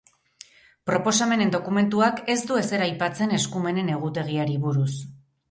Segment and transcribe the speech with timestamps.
[0.89, 4.91] Proposamenen dokumentuak ez du ezer aipatzen eskumenen egutegiari buruz.